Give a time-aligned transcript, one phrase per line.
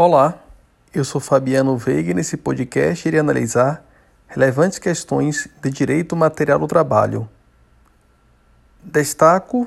[0.00, 0.38] Olá,
[0.94, 3.84] eu sou Fabiano Veiga e nesse podcast irei analisar
[4.28, 7.28] relevantes questões de direito material do trabalho.
[8.80, 9.66] Destaco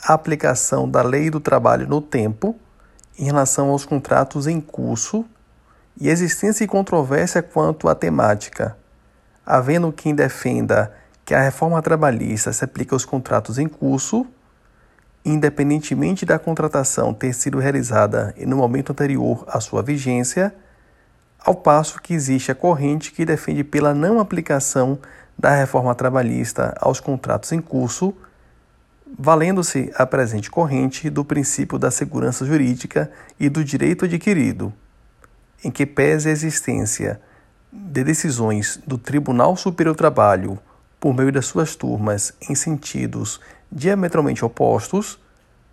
[0.00, 2.54] a aplicação da lei do trabalho no tempo
[3.18, 5.24] em relação aos contratos em curso
[6.00, 8.76] e existência e controvérsia quanto à temática,
[9.44, 10.94] havendo quem defenda
[11.24, 14.28] que a reforma trabalhista se aplica aos contratos em curso,
[15.24, 20.54] independentemente da contratação ter sido realizada no momento anterior à sua vigência,
[21.38, 24.98] ao passo que existe a corrente que defende pela não aplicação
[25.38, 28.14] da reforma trabalhista aos contratos em curso,
[29.18, 34.72] valendo-se a presente corrente do princípio da segurança jurídica e do direito adquirido,
[35.64, 37.20] em que pese a existência
[37.72, 40.58] de decisões do Tribunal Superior do Trabalho
[41.02, 43.40] por meio das suas turmas em sentidos
[43.72, 45.18] diametralmente opostos,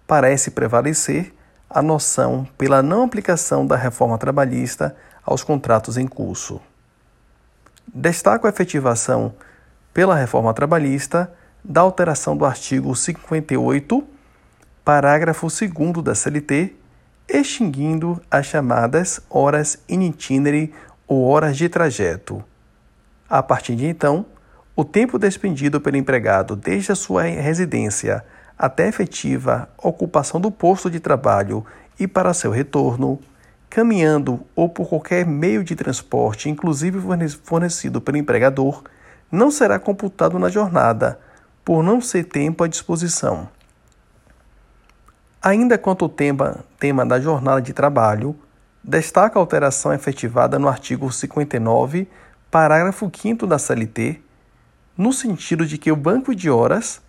[0.07, 1.31] parece prevalecer
[1.69, 6.59] a noção pela não aplicação da reforma trabalhista aos contratos em curso.
[7.93, 9.35] Destaco a efetivação
[9.93, 11.31] pela reforma trabalhista
[11.63, 14.03] da alteração do artigo 58,
[14.83, 16.75] parágrafo 2 da CLT,
[17.27, 20.73] extinguindo as chamadas horas in itinere
[21.07, 22.43] ou horas de trajeto.
[23.29, 24.25] A partir de então,
[24.79, 28.23] o tempo despendido pelo empregado desde a sua residência
[28.57, 31.65] até efetiva ocupação do posto de trabalho
[31.99, 33.19] e para seu retorno,
[33.69, 36.97] caminhando ou por qualquer meio de transporte, inclusive
[37.43, 38.81] fornecido pelo empregador,
[39.29, 41.19] não será computado na jornada,
[41.65, 43.49] por não ser tempo à disposição.
[45.41, 48.33] Ainda quanto ao tema, tema da jornada de trabalho,
[48.81, 52.07] destaca a alteração efetivada no artigo 59,
[52.49, 54.21] parágrafo 5 da CLT,
[54.99, 57.01] no sentido de que o banco de horas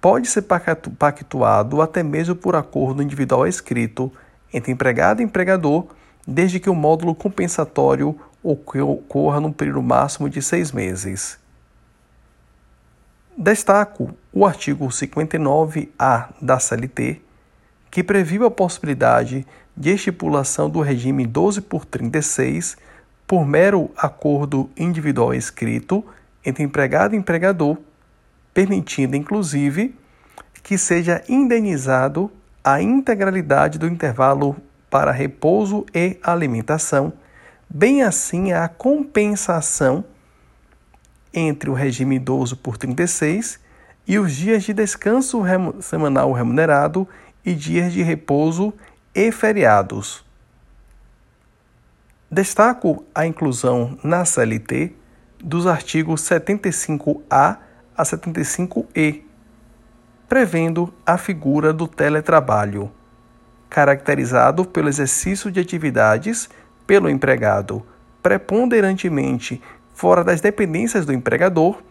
[0.00, 4.12] pode ser pactuado até mesmo por acordo individual escrito
[4.52, 5.86] entre empregado e empregador,
[6.26, 11.38] desde que o módulo compensatório ocorra num período máximo de seis meses.
[13.36, 17.22] Destaco o artigo 59-A da CLT,
[17.92, 22.76] que previu a possibilidade de estipulação do regime 12 por 36
[23.24, 26.04] por mero acordo individual escrito
[26.44, 27.78] entre empregado e empregador,
[28.52, 29.94] permitindo inclusive
[30.62, 32.30] que seja indenizado
[32.62, 34.56] a integralidade do intervalo
[34.88, 37.12] para repouso e alimentação,
[37.68, 40.04] bem assim a compensação
[41.32, 43.58] entre o regime idoso por 36
[44.06, 45.42] e os dias de descanso
[45.80, 47.08] semanal remunerado
[47.44, 48.72] e dias de repouso
[49.14, 50.24] e feriados.
[52.30, 54.94] Destaco a inclusão na CLT
[55.44, 57.58] dos artigos 75A
[57.94, 59.22] a 75E,
[60.26, 62.90] prevendo a figura do teletrabalho,
[63.68, 66.48] caracterizado pelo exercício de atividades
[66.86, 67.84] pelo empregado,
[68.22, 69.60] preponderantemente
[69.92, 71.82] fora das dependências do empregador,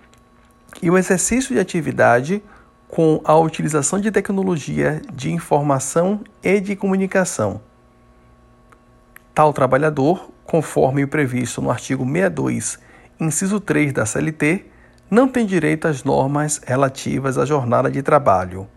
[0.82, 2.44] e o exercício de atividade
[2.88, 7.62] com a utilização de tecnologia de informação e de comunicação.
[9.36, 12.80] Tal trabalhador, conforme o previsto no artigo 62
[13.20, 14.66] inciso 3 da CLT,
[15.10, 18.68] não tem direito às normas relativas à jornada de trabalho.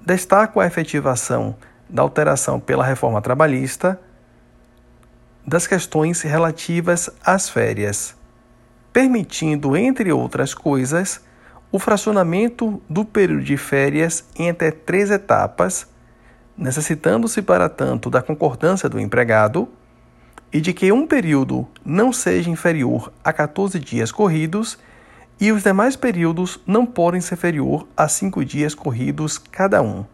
[0.00, 1.54] Destaco a efetivação
[1.88, 4.00] da alteração pela reforma trabalhista
[5.46, 8.14] das questões relativas às férias,
[8.92, 11.20] permitindo, entre outras coisas,
[11.70, 15.86] o fracionamento do período de férias em até três etapas,
[16.56, 19.68] necessitando-se, para tanto, da concordância do empregado
[20.52, 24.78] e de que um período não seja inferior a 14 dias corridos
[25.40, 30.04] e os demais períodos não podem ser inferior a 5 dias corridos cada um.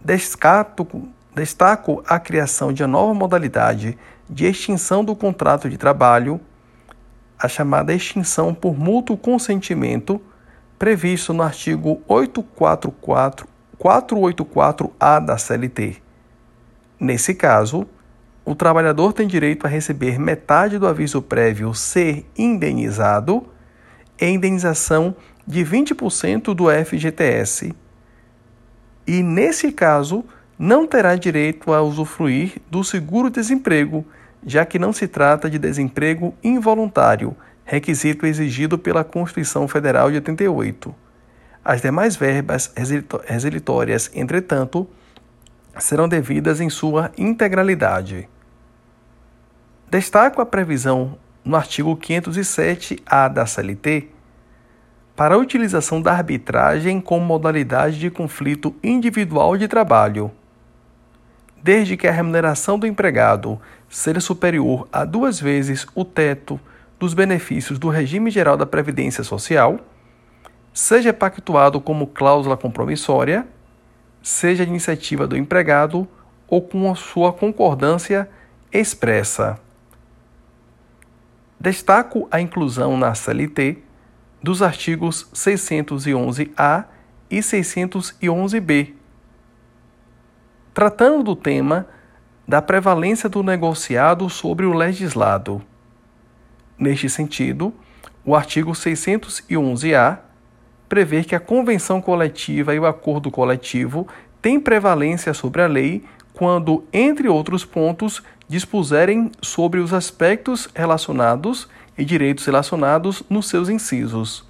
[0.00, 6.40] Destaco, destaco a criação de uma nova modalidade de extinção do contrato de trabalho,
[7.38, 10.20] a chamada extinção por mútuo consentimento,
[10.78, 13.48] previsto no artigo 844
[13.80, 15.96] 484-A da CLT.
[16.98, 17.86] Nesse caso,
[18.44, 23.46] o trabalhador tem direito a receber metade do aviso prévio ser indenizado
[24.20, 25.14] e indenização
[25.46, 27.74] de 20% do FGTS.
[29.06, 30.24] E, nesse caso,
[30.58, 34.04] não terá direito a usufruir do seguro-desemprego,
[34.44, 40.94] já que não se trata de desemprego involuntário, requisito exigido pela Constituição Federal de 88.
[41.64, 42.72] As demais verbas
[43.26, 44.88] resilitórias, entretanto,
[45.78, 48.28] serão devidas em sua integralidade.
[49.90, 54.08] Destaco a previsão no artigo 507-A da CLT
[55.16, 60.30] para a utilização da arbitragem como modalidade de conflito individual de trabalho.
[61.62, 66.58] desde que a remuneração do empregado seja superior a duas vezes o teto
[66.98, 69.78] dos benefícios do regime geral da Previdência Social,
[70.72, 73.46] seja pactuado como cláusula compromissória,
[74.22, 76.06] seja de iniciativa do empregado
[76.46, 78.28] ou com a sua concordância
[78.72, 79.58] expressa.
[81.58, 83.78] Destaco a inclusão na CLT
[84.42, 86.84] dos artigos 611-A
[87.30, 88.94] e 611-B,
[90.72, 91.86] tratando do tema
[92.48, 95.62] da prevalência do negociado sobre o legislado.
[96.78, 97.72] Neste sentido,
[98.24, 100.29] o artigo 611-A
[100.90, 104.08] prevê que a convenção coletiva e o acordo coletivo
[104.42, 106.02] têm prevalência sobre a lei
[106.34, 114.44] quando, entre outros pontos, dispuserem sobre os aspectos relacionados e direitos relacionados nos seus incisos.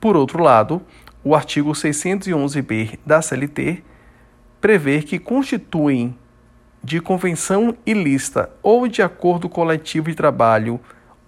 [0.00, 0.80] Por outro lado,
[1.24, 3.82] o artigo 611b da CLT
[4.60, 6.16] prevê que constituem
[6.82, 10.78] de convenção ilícita ou de acordo coletivo de trabalho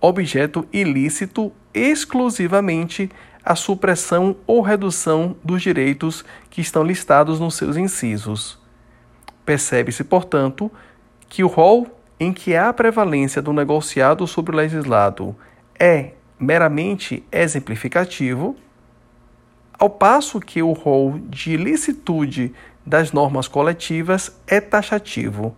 [0.01, 3.11] objeto ilícito exclusivamente
[3.45, 8.59] a supressão ou redução dos direitos que estão listados nos seus incisos.
[9.45, 10.71] Percebe-se, portanto,
[11.29, 11.87] que o rol
[12.21, 15.35] em que há prevalência do negociado sobre o legislado
[15.79, 18.57] é meramente exemplificativo,
[19.79, 22.55] ao passo que o rol de licitude
[22.87, 25.57] das normas coletivas é taxativo,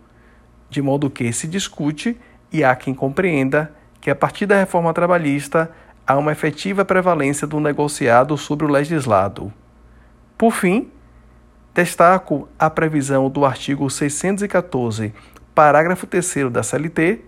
[0.69, 2.17] de modo que se discute
[2.51, 3.71] e há quem compreenda
[4.01, 5.71] que a partir da reforma trabalhista
[6.05, 9.51] há uma efetiva prevalência do negociado sobre o legislado.
[10.37, 10.91] Por fim,
[11.73, 15.13] destaco a previsão do artigo 614
[15.55, 17.21] parágrafo 3 da CLT,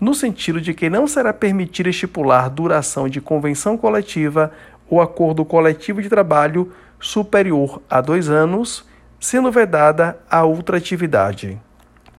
[0.00, 4.50] no sentido de que não será permitido estipular duração de convenção coletiva
[4.88, 8.84] ou acordo coletivo de trabalho superior a dois anos,
[9.20, 11.60] sendo vedada a ultratividade.